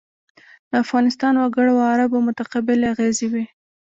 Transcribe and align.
د 0.69 0.71
افغانستان 0.83 1.33
وګړو 1.37 1.73
او 1.81 1.87
عربو 1.93 2.25
متقابلې 2.27 2.85
اغېزې 2.93 3.27
وې. 3.31 3.45